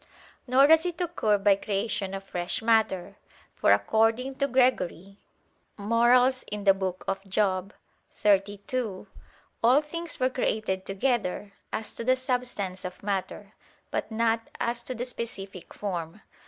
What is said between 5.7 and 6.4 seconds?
(Moral.